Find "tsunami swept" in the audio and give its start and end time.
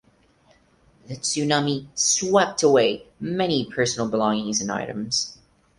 1.17-2.63